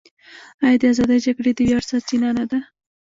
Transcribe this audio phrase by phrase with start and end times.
[0.63, 2.59] آیا د ازادۍ جګړې د ویاړ سرچینه نه ده؟